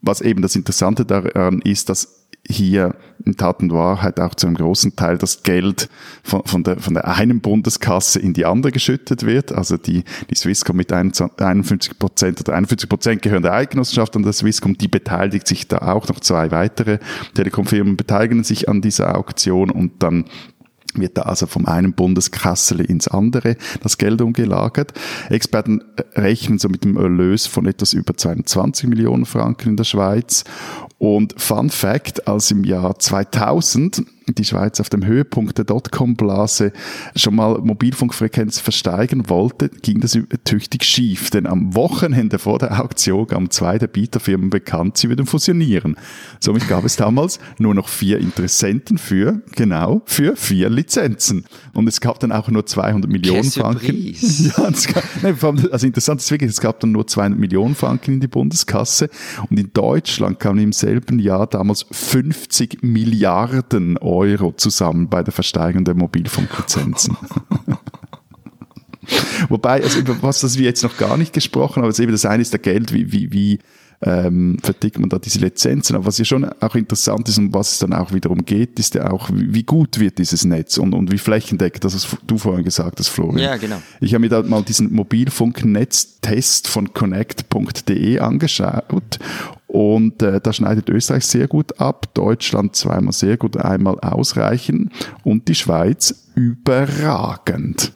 [0.00, 2.17] was eben das Interessante daran ist, dass
[2.48, 5.88] hier in Tat und Wahrheit auch zu einem großen Teil das Geld
[6.22, 9.52] von, von, der, von der einen Bundeskasse in die andere geschüttet wird.
[9.52, 14.32] Also die, die Swisscom mit 51 Prozent oder 51 Prozent gehören der Eigenossenschaft an der
[14.32, 16.98] Swisscom, die beteiligt sich da auch, noch zwei weitere
[17.34, 20.24] Telekomfirmen beteiligen sich an dieser Auktion und dann
[20.94, 24.92] wird da also vom einen Bundeskassel ins andere das Geld umgelagert.
[25.28, 25.82] Experten
[26.14, 30.44] rechnen so mit dem Erlös von etwas über 22 Millionen Franken in der Schweiz.
[30.98, 34.02] Und Fun Fact, als im Jahr 2000
[34.34, 36.72] die Schweiz auf dem Höhepunkt der Dotcom-Blase
[37.16, 41.30] schon mal Mobilfunkfrequenz versteigen wollte, ging das tüchtig schief.
[41.30, 45.96] Denn am Wochenende vor der Auktion gaben zwei der Bieterfirmen bekannt, sie würden fusionieren.
[46.40, 51.44] Somit gab es damals nur noch vier Interessenten für, genau, für vier Lizenzen.
[51.74, 53.88] Und es gab dann auch nur 200 Millionen Franken.
[54.38, 58.28] Ja, gab, also interessant ist wirklich, es gab dann nur 200 Millionen Franken in die
[58.28, 59.08] Bundeskasse.
[59.48, 64.17] Und in Deutschland kamen im selben Jahr damals 50 Milliarden Euro
[64.56, 67.16] zusammen bei der Versteigerung der Mobilfunklizenzen.
[69.48, 72.26] Wobei, also über was das wir jetzt noch gar nicht gesprochen haben, also eben das
[72.26, 73.58] eine ist der Geld, wie, wie, wie
[74.00, 75.96] ähm, vertickt man da diese Lizenzen.
[75.96, 78.94] Aber was ja schon auch interessant ist und was es dann auch wiederum geht, ist
[78.94, 82.38] ja auch, wie, wie gut wird dieses Netz und, und wie flächendeckend, das hast du
[82.38, 83.38] vorhin gesagt hast, Florian.
[83.38, 83.82] Ja, genau.
[84.00, 89.18] Ich habe mir da mal diesen Mobilfunknetztest von connect.de angeschaut
[89.68, 94.90] und äh, da schneidet Österreich sehr gut ab, Deutschland zweimal sehr gut, einmal ausreichend
[95.22, 97.92] und die Schweiz überragend.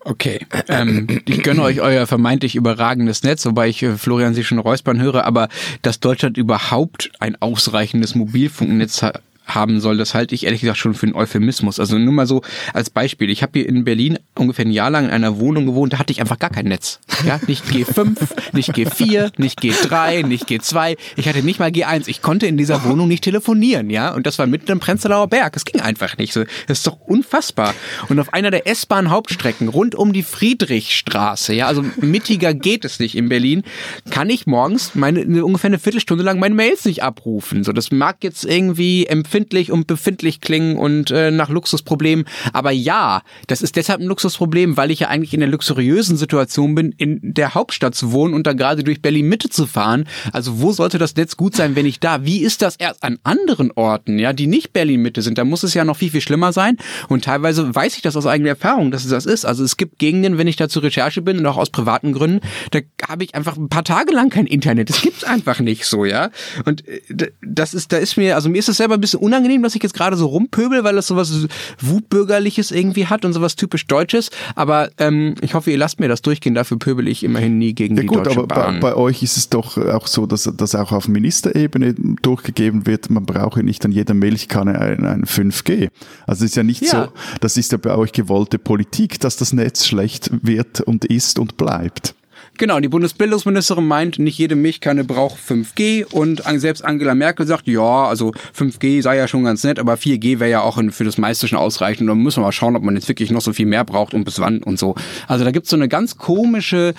[0.00, 4.58] Okay, ähm, ich gönne euch euer vermeintlich überragendes Netz, wobei ich äh, Florian Sie schon
[4.58, 5.48] räuspern höre, aber
[5.82, 10.94] dass Deutschland überhaupt ein ausreichendes Mobilfunknetz hat, haben soll, das halte ich ehrlich gesagt schon
[10.94, 11.78] für einen Euphemismus.
[11.78, 13.30] Also nur mal so als Beispiel.
[13.30, 16.12] Ich habe hier in Berlin ungefähr ein Jahr lang in einer Wohnung gewohnt, da hatte
[16.12, 17.00] ich einfach gar kein Netz.
[17.26, 18.16] Ja, nicht G5,
[18.52, 20.96] nicht G4, nicht G3, nicht G2.
[21.16, 22.08] Ich hatte nicht mal G1.
[22.08, 24.14] Ich konnte in dieser Wohnung nicht telefonieren, ja.
[24.14, 25.56] Und das war mitten im Prenzlauer Berg.
[25.56, 26.34] Es ging einfach nicht.
[26.34, 27.74] Das ist doch unfassbar.
[28.08, 33.16] Und auf einer der S-Bahn-Hauptstrecken rund um die Friedrichstraße, ja, also mittiger geht es nicht
[33.16, 33.62] in Berlin,
[34.10, 37.64] kann ich morgens meine ungefähr eine Viertelstunde lang meine Mails nicht abrufen.
[37.64, 42.24] So, das mag jetzt irgendwie empfehlen empfindlich und befindlich klingen und äh, nach Luxusproblemen.
[42.52, 46.76] Aber ja, das ist deshalb ein Luxusproblem, weil ich ja eigentlich in der luxuriösen Situation
[46.76, 50.06] bin, in der Hauptstadt zu wohnen und da gerade durch Berlin Mitte zu fahren.
[50.32, 52.24] Also wo sollte das Netz gut sein, wenn ich da?
[52.24, 55.36] Wie ist das erst an anderen Orten, ja, die nicht Berlin Mitte sind?
[55.36, 56.76] Da muss es ja noch viel, viel schlimmer sein.
[57.08, 59.44] Und teilweise weiß ich das aus eigener Erfahrung, dass es das ist.
[59.44, 62.40] Also es gibt Gegenden, wenn ich da zur Recherche bin und auch aus privaten Gründen,
[62.70, 64.90] da habe ich einfach ein paar Tage lang kein Internet.
[64.90, 66.30] Das gibt's einfach nicht so, ja.
[66.64, 69.62] Und äh, das ist, da ist mir, also mir ist es selber ein bisschen unangenehm,
[69.62, 71.46] dass ich jetzt gerade so rumpöbel, weil das sowas
[71.80, 74.30] Wutbürgerliches irgendwie hat und sowas typisch Deutsches.
[74.54, 76.54] Aber ähm, ich hoffe, ihr lasst mir das durchgehen.
[76.54, 78.80] Dafür pöbel ich immerhin nie gegen ja, die gut, Deutsche aber Bahn.
[78.80, 83.10] Bei, bei euch ist es doch auch so, dass das auch auf Ministerebene durchgegeben wird.
[83.10, 85.88] Man braucht ja nicht an jeder Milchkanne ein, ein 5G.
[86.26, 86.88] Also es ist ja nicht ja.
[86.90, 91.38] so, das ist ja bei euch gewollte Politik, dass das Netz schlecht wird und ist
[91.38, 92.14] und bleibt.
[92.56, 98.04] Genau, die Bundesbildungsministerin meint, nicht jede Milchkanne braucht 5G und selbst Angela Merkel sagt, ja,
[98.06, 101.48] also 5G sei ja schon ganz nett, aber 4G wäre ja auch für das meiste
[101.48, 103.66] schon ausreichend und dann müssen wir mal schauen, ob man jetzt wirklich noch so viel
[103.66, 104.94] mehr braucht und bis wann und so.
[105.26, 106.94] Also da gibt's so eine ganz komische,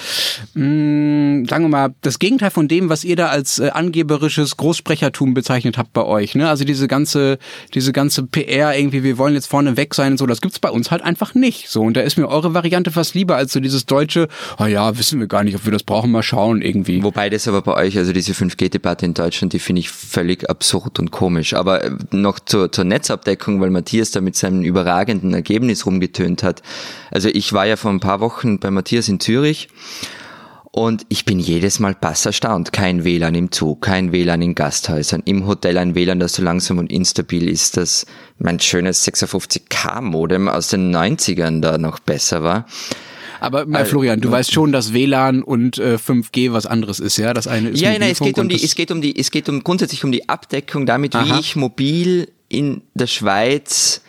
[0.55, 4.57] mh, hm, sagen wir mal, das Gegenteil von dem, was ihr da als äh, angeberisches
[4.57, 6.35] Großsprechertum bezeichnet habt bei euch.
[6.35, 6.49] Ne?
[6.49, 7.37] Also diese ganze,
[7.73, 10.69] diese ganze PR irgendwie, wir wollen jetzt vorne weg sein und so, das gibt's bei
[10.69, 11.69] uns halt einfach nicht.
[11.69, 14.27] So und da ist mir eure Variante fast lieber als so dieses deutsche,
[14.59, 17.03] oh ja, wissen wir gar nicht nicht, ob wir das brauchen, mal schauen irgendwie.
[17.03, 20.99] Wobei das aber bei euch, also diese 5G-Debatte in Deutschland, die finde ich völlig absurd
[20.99, 21.53] und komisch.
[21.53, 26.61] Aber äh, noch zur, zur Netzabdeckung, weil Matthias da mit seinem überragenden Ergebnis rumgetönt hat.
[27.11, 29.69] Also ich war ja vor ein paar Wochen bei Matthias in Zürich
[30.75, 32.73] und ich bin jedes Mal pass erstaunt.
[32.73, 36.79] Kein WLAN im Zug, kein WLAN in Gasthäusern, im Hotel ein WLAN, das so langsam
[36.79, 38.05] und instabil ist, dass
[38.39, 42.65] mein schönes 56K-Modem aus den 90ern da noch besser war.
[43.45, 47.33] Aber äh, Florian, du weißt schon, dass WLAN und äh, 5G was anderes ist, ja?
[47.33, 49.49] Das eine ist Ja, nein, es geht um die, es geht um die, es geht
[49.49, 51.25] um grundsätzlich um die Abdeckung damit, Aha.
[51.25, 54.01] wie ich mobil in der Schweiz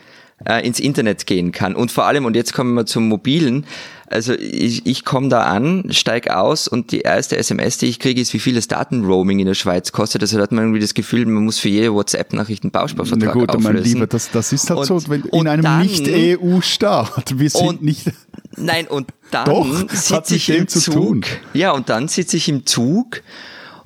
[0.45, 1.75] äh, ins Internet gehen kann.
[1.75, 3.65] Und vor allem, und jetzt kommen wir zum Mobilen,
[4.09, 8.21] also ich, ich komme da an, steig aus und die erste SMS, die ich kriege,
[8.21, 10.23] ist, wie viel das Datenroaming in der Schweiz kostet.
[10.23, 13.33] Also da hat man irgendwie das Gefühl, man muss für jede WhatsApp-Nachricht einen Bausparvertrag Na
[13.33, 13.73] gut, auflösen.
[13.75, 17.83] mein Lieber, das, das ist halt und, so, wenn in einem Nicht-EU-Staat, wir sind und,
[17.83, 18.13] nicht...
[18.57, 21.25] Nein, und dann sitze ich im Zug.
[21.53, 23.23] Ja, und dann sitze ich im Zug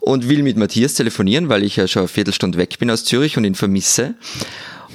[0.01, 3.37] und will mit Matthias telefonieren, weil ich ja schon eine Viertelstunde weg bin aus Zürich
[3.37, 4.15] und ihn vermisse.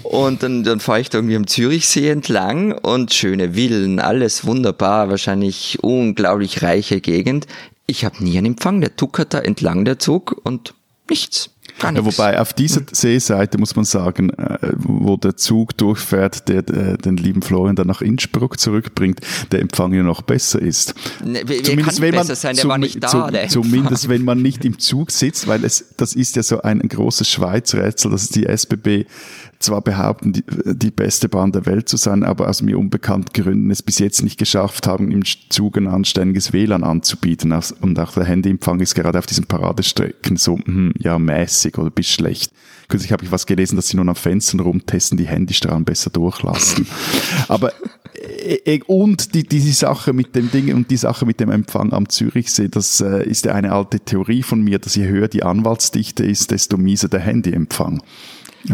[0.09, 5.09] Und dann, dann fahre ich da irgendwie am Zürichsee entlang und schöne Villen, alles wunderbar,
[5.09, 7.47] wahrscheinlich unglaublich reiche Gegend.
[7.87, 10.73] Ich habe nie einen Empfang, der tuckert da entlang der Zug und
[11.09, 11.49] nichts.
[11.81, 16.97] Ja, wobei auf dieser Seeseite muss man sagen, äh, wo der Zug durchfährt, der, der
[16.97, 19.19] den lieben Florian dann nach Innsbruck zurückbringt,
[19.51, 20.95] der Empfang ja noch besser ist.
[21.23, 25.47] Ne, zumindest wenn man, sein, zum, da, zum, zumindest wenn man nicht im Zug sitzt,
[25.47, 29.05] weil es das ist ja so ein, ein großes Schweizrätsel, dass die SBB
[29.59, 33.71] zwar behaupten, die, die beste Bahn der Welt zu sein, aber aus mir unbekannten Gründen
[33.71, 37.53] es bis jetzt nicht geschafft haben, im Zug ein anständiges WLAN anzubieten.
[37.81, 42.07] Und auch der Handyempfang ist gerade auf diesen Paradestrecken so, hm, ja, mäßig oder bis
[42.07, 42.51] schlecht.
[42.87, 46.87] Kürzlich habe ich was gelesen, dass sie nun am Fenstern rumtesten, die Handystrahlen besser durchlassen.
[47.47, 47.71] aber
[48.13, 51.93] äh, äh, und die, diese Sache mit dem Ding und die Sache mit dem Empfang
[51.93, 55.43] am Zürichsee, das äh, ist ja eine alte Theorie von mir, dass je höher die
[55.43, 58.01] Anwaltsdichte ist, desto mieser der Handyempfang.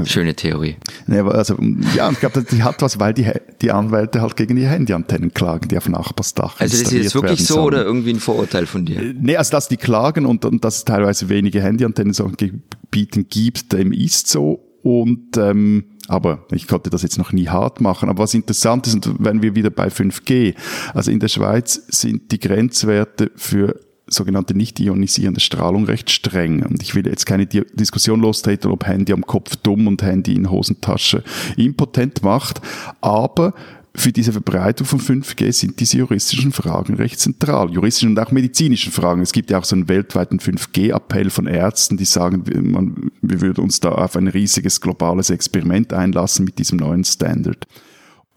[0.06, 0.78] Schöne Theorie.
[1.08, 1.58] Ja, also,
[1.96, 3.30] ja, ich glaube, die hat was, weil die,
[3.62, 7.46] die Anwälte halt gegen die Handyantennen klagen, die auf Nachbarsdach Also das ist jetzt wirklich
[7.46, 9.02] so oder irgendwie ein Vorurteil von dir?
[9.02, 12.38] Äh, nee, also dass die klagen und, und dass es teilweise wenige Handyantennen in solchen
[12.38, 14.68] Gebieten gibt, dem ist so.
[14.84, 18.10] Und ähm, aber ich konnte das jetzt noch nie hart machen.
[18.10, 20.56] Aber was interessant ist, und wenn wir wieder bei 5G,
[20.94, 23.80] also in der Schweiz sind die Grenzwerte für
[24.14, 26.64] sogenannte nicht ionisierende Strahlung recht streng.
[26.64, 30.50] Und ich will jetzt keine Diskussion lostreten, ob Handy am Kopf dumm und Handy in
[30.50, 31.24] Hosentasche
[31.58, 32.62] impotent macht,
[33.02, 33.54] aber
[33.94, 37.72] für diese Verbreitung von 5G sind diese juristischen Fragen recht zentral.
[37.72, 39.22] Juristischen und auch medizinischen Fragen.
[39.22, 43.66] Es gibt ja auch so einen weltweiten 5G-Appell von Ärzten, die sagen, man, wir würden
[43.66, 47.68] uns da auf ein riesiges globales Experiment einlassen mit diesem neuen Standard.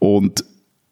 [0.01, 0.45] Und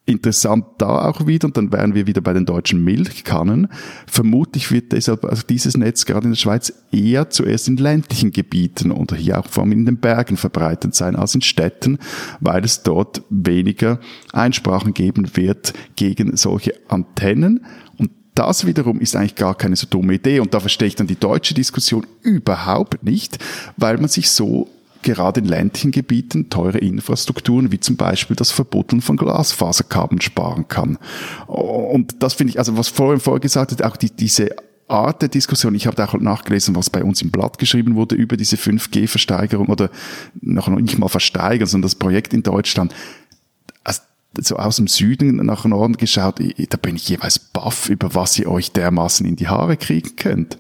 [0.04, 3.68] interessant da auch wieder, und dann wären wir wieder bei den deutschen Milchkannen.
[4.06, 8.90] Vermutlich wird deshalb also dieses Netz gerade in der Schweiz eher zuerst in ländlichen Gebieten
[8.90, 11.98] oder hier auch vor allem in den Bergen verbreitet sein als in Städten,
[12.40, 14.00] weil es dort weniger
[14.32, 17.64] Einsprachen geben wird gegen solche Antennen.
[17.96, 20.40] Und das wiederum ist eigentlich gar keine so dumme Idee.
[20.40, 23.38] Und da verstehe ich dann die deutsche Diskussion überhaupt nicht,
[23.76, 24.68] weil man sich so
[25.02, 30.98] gerade in ländlichen Gebieten teure Infrastrukturen wie zum Beispiel das Verbuddeln von Glasfaserkabeln sparen kann.
[31.46, 34.50] Und das finde ich, also was vorhin vorher gesagt hat, auch die, diese
[34.88, 38.14] Art der Diskussion, ich habe da auch nachgelesen, was bei uns im Blatt geschrieben wurde
[38.14, 39.90] über diese 5G-Versteigerung oder
[40.40, 42.94] noch nicht mal versteigern, sondern das Projekt in Deutschland.
[44.40, 48.50] So aus dem Süden nach Norden geschaut, da bin ich jeweils baff, über was ihr
[48.50, 50.56] euch dermaßen in die Haare kriegen könnt.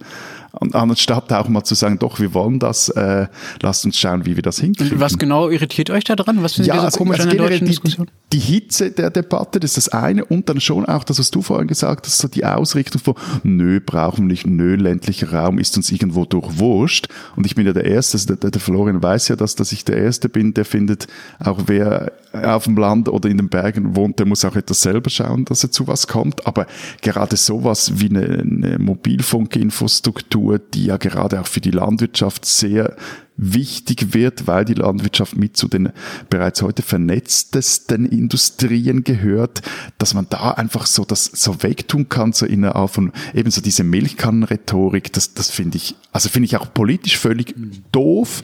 [0.52, 3.26] Und anstatt auch mal zu sagen, doch, wir wollen das, äh,
[3.62, 4.94] lasst uns schauen, wie wir das hinkriegen.
[4.94, 6.42] Und was genau irritiert euch da dran?
[6.42, 8.10] Was findet ja, ihr so also, komisch also an der deutschen die, Diskussion?
[8.32, 10.24] Die Hitze der Debatte, das ist das eine.
[10.24, 13.80] Und dann schon auch das, was du vorhin gesagt hast, so die Ausrichtung von, nö,
[13.80, 17.08] brauchen wir nicht, nö, ländlicher Raum ist uns irgendwo durchwurscht.
[17.34, 19.84] Und ich bin ja der Erste, also der, der Florian weiß ja, dass, dass ich
[19.84, 21.06] der Erste bin, der findet,
[21.40, 25.10] auch wer auf dem Land oder in den Bergen wohnt, der muss auch etwas selber
[25.10, 26.46] schauen, dass er zu was kommt.
[26.46, 26.66] Aber
[27.02, 32.96] gerade sowas wie eine, eine Mobilfunkinfrastruktur, die ja gerade auch für die Landwirtschaft sehr
[33.36, 35.90] wichtig wird, weil die Landwirtschaft mit zu den
[36.28, 39.62] bereits heute vernetztesten Industrien gehört,
[39.98, 43.50] dass man da einfach so das so wegtun kann, so in einer Art von eben
[43.50, 47.54] so diese Milchkannenrhetorik, das, das finde ich, also finde ich auch politisch völlig
[47.90, 48.42] doof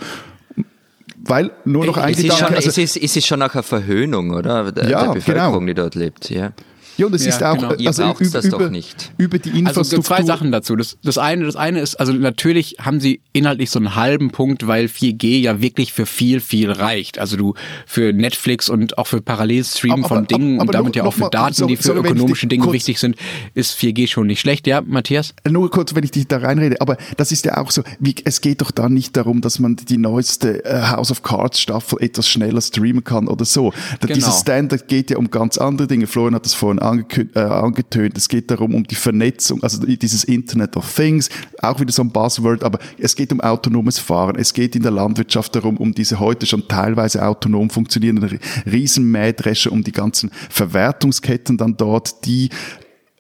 [1.21, 2.35] weil nur noch ein es Gedanke.
[2.35, 4.71] Ist schon, also, es, ist, es ist schon auch eine Verhöhnung, oder?
[4.73, 5.67] Der, Ja, der Bevölkerung, genau.
[5.67, 6.31] die dort lebt.
[6.31, 6.53] Ja.
[6.99, 7.75] Ja, und es Ja, ist auch, genau.
[7.75, 9.13] Ihr also braucht über, das über, doch nicht.
[9.17, 10.05] über die Also Infrastruktur.
[10.05, 10.77] zwei Sachen dazu.
[10.77, 14.67] Das, das eine, das eine ist, also natürlich haben sie inhaltlich so einen halben Punkt,
[14.67, 17.19] weil 4G ja wirklich für viel, viel reicht.
[17.19, 17.55] Also du
[17.87, 21.09] für Netflix und auch für Parallelstream Aber- von Dingen aber- und aber damit nur- ja
[21.09, 23.17] auch für noch mal, Daten, sorry, die für sorry, ökonomische Dinge kurz- wichtig sind,
[23.55, 24.67] ist 4G schon nicht schlecht.
[24.67, 25.35] Ja, Matthias?
[25.49, 28.41] Nur kurz, wenn ich dich da reinrede, aber das ist ja auch so, wie, es
[28.41, 32.29] geht doch da nicht darum, dass man die neueste äh, House of Cards Staffel etwas
[32.29, 33.73] schneller streamen kann oder so.
[34.01, 34.15] Genau.
[34.15, 36.07] Dieser Standard geht ja um ganz andere Dinge.
[36.07, 38.17] Florian hat das vorhin äh, angetönt.
[38.17, 41.29] Es geht darum, um die Vernetzung, also dieses Internet of Things,
[41.61, 44.37] auch wieder so ein Buzzword, aber es geht um autonomes Fahren.
[44.37, 49.83] Es geht in der Landwirtschaft darum, um diese heute schon teilweise autonom funktionierenden Riesenmähdrescher, um
[49.83, 52.51] die ganzen Verwertungsketten dann dort, die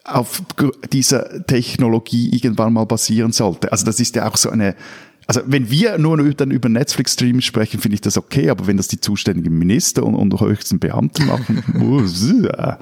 [0.05, 0.43] auf
[0.93, 3.71] dieser Technologie irgendwann mal basieren sollte.
[3.73, 4.75] Also das ist ja auch so eine,
[5.31, 8.89] also wenn wir nur dann über Netflix-Streaming sprechen, finde ich das okay, aber wenn das
[8.89, 11.63] die zuständigen Minister und, und höchsten Beamten machen,
[12.45, 12.79] ja.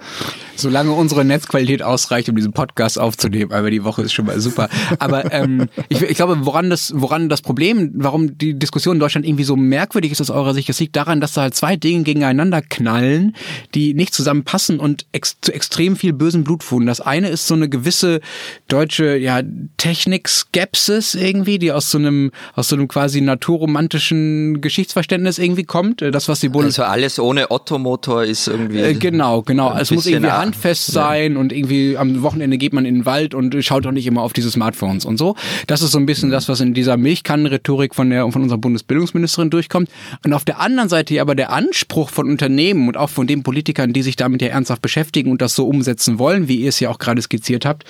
[0.55, 4.69] Solange unsere Netzqualität ausreicht, um diesen Podcast aufzunehmen, aber die Woche ist schon mal super.
[5.01, 9.27] Aber ähm, ich, ich glaube, woran das, woran das Problem, warum die Diskussion in Deutschland
[9.27, 12.05] irgendwie so merkwürdig ist aus eurer Sicht, das liegt daran, dass da halt zwei Dinge
[12.05, 13.35] gegeneinander knallen,
[13.75, 16.87] die nicht zusammenpassen und ex zu extrem viel bösen Blut führen.
[16.87, 18.21] Das eine ist so eine gewisse
[18.69, 19.43] deutsche ja,
[19.79, 26.03] Technik-Skepsis irgendwie, die aus so einem aus so einem quasi naturromantischen Geschichtsverständnis irgendwie kommt.
[26.03, 28.81] Äh, Das, was die Bundes Also alles ohne Ottomotor ist irgendwie.
[28.81, 29.77] äh, genau, genau.
[29.77, 33.57] Es muss irgendwie handfest sein und irgendwie am Wochenende geht man in den Wald und
[33.64, 35.37] schaut auch nicht immer auf diese Smartphones und so.
[35.66, 39.51] Das ist so ein bisschen das, was in dieser Milchkannenrhetorik von der von unserer Bundesbildungsministerin
[39.51, 39.88] durchkommt.
[40.25, 43.92] Und auf der anderen Seite aber der Anspruch von Unternehmen und auch von den Politikern,
[43.92, 46.90] die sich damit ja ernsthaft beschäftigen und das so umsetzen wollen, wie ihr es ja
[46.90, 47.85] auch gerade skizziert habt,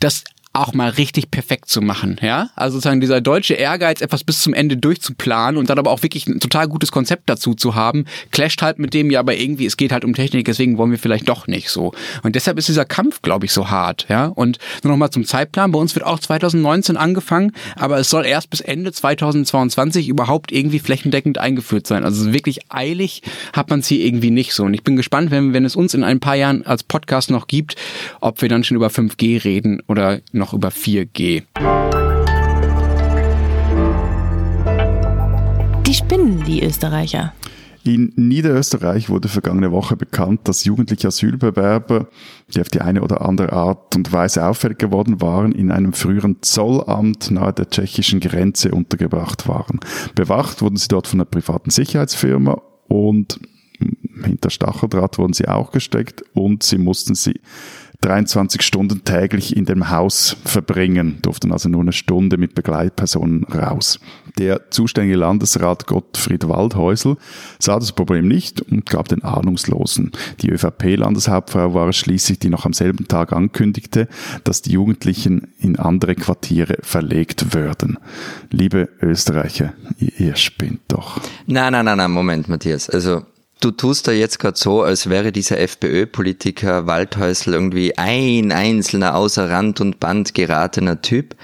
[0.00, 0.24] das
[0.56, 2.50] auch mal richtig perfekt zu machen, ja?
[2.56, 6.26] Also sozusagen dieser deutsche Ehrgeiz, etwas bis zum Ende durchzuplanen und dann aber auch wirklich
[6.26, 9.76] ein total gutes Konzept dazu zu haben, clasht halt mit dem, ja, aber irgendwie, es
[9.76, 11.92] geht halt um Technik, deswegen wollen wir vielleicht doch nicht so.
[12.22, 14.26] Und deshalb ist dieser Kampf, glaube ich, so hart, ja?
[14.26, 18.26] Und nur noch mal zum Zeitplan, bei uns wird auch 2019 angefangen, aber es soll
[18.26, 22.04] erst bis Ende 2022 überhaupt irgendwie flächendeckend eingeführt sein.
[22.04, 24.64] Also wirklich eilig hat man es hier irgendwie nicht so.
[24.64, 27.46] Und ich bin gespannt, wenn, wenn es uns in ein paar Jahren als Podcast noch
[27.46, 27.76] gibt,
[28.20, 31.44] ob wir dann schon über 5G reden oder noch über 4G.
[35.86, 37.32] Die spinnen, die Österreicher.
[37.86, 42.08] In Niederösterreich wurde vergangene Woche bekannt, dass jugendliche Asylbewerber,
[42.52, 46.38] die auf die eine oder andere Art und Weise auffällig geworden waren, in einem früheren
[46.42, 49.78] Zollamt nahe der tschechischen Grenze untergebracht waren.
[50.16, 53.38] Bewacht wurden sie dort von einer privaten Sicherheitsfirma und
[54.24, 57.40] hinter Stacheldraht wurden sie auch gesteckt und sie mussten sie
[58.06, 63.98] 23 Stunden täglich in dem Haus verbringen, durften also nur eine Stunde mit Begleitpersonen raus.
[64.38, 67.16] Der zuständige Landesrat Gottfried Waldhäusl
[67.58, 70.12] sah das Problem nicht und gab den Ahnungslosen.
[70.40, 74.06] Die ÖVP-Landeshauptfrau war es schließlich, die noch am selben Tag ankündigte,
[74.44, 77.98] dass die Jugendlichen in andere Quartiere verlegt würden.
[78.50, 81.20] Liebe Österreicher, ihr, ihr spinnt doch.
[81.46, 82.88] Nein, nein, nein, nein, Moment, Matthias.
[82.88, 83.22] Also
[83.60, 89.48] Du tust da jetzt gerade so, als wäre dieser FPÖ-Politiker Waldhäusl irgendwie ein einzelner außer
[89.48, 91.34] Rand und Band geratener Typ.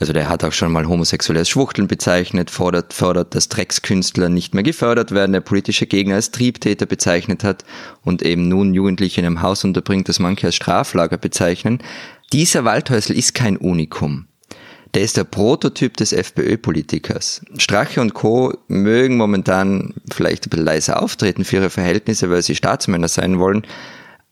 [0.00, 4.54] Also der hat auch schon mal homosexuelle als Schwuchteln bezeichnet, fordert, fordert, dass Dreckskünstler nicht
[4.54, 7.66] mehr gefördert werden, der politische Gegner als Triebtäter bezeichnet hat
[8.02, 11.82] und eben nun Jugendliche in einem Haus unterbringt, das manche als Straflager bezeichnen.
[12.32, 14.29] Dieser Waldhäusl ist kein Unikum.
[14.94, 17.42] Der ist der Prototyp des FPÖ-Politikers.
[17.58, 18.54] Strache und Co.
[18.66, 23.64] mögen momentan vielleicht ein bisschen leiser auftreten für ihre Verhältnisse, weil sie Staatsmänner sein wollen,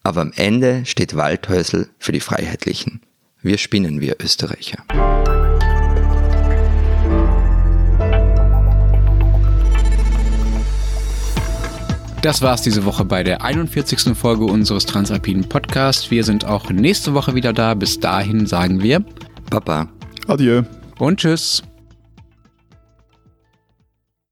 [0.02, 3.02] aber am Ende steht Waldhäusl für die Freiheitlichen.
[3.40, 4.78] Wir spinnen, wir Österreicher.
[12.20, 14.16] Das war's diese Woche bei der 41.
[14.18, 16.10] Folge unseres Transalpinen Podcasts.
[16.10, 17.74] Wir sind auch nächste Woche wieder da.
[17.74, 19.04] Bis dahin sagen wir
[19.50, 19.88] Papa.
[20.28, 20.62] Adieu.
[20.98, 21.62] Und tschüss.